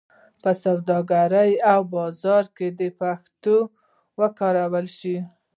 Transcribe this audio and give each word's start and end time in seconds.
په 0.41 0.51
سوداګرۍ 0.63 1.51
او 1.71 1.81
بازار 1.95 2.43
کې 2.57 2.67
دې 2.79 2.89
پښتو 2.99 3.55
وکارول 4.19 4.85
شي. 4.97 5.17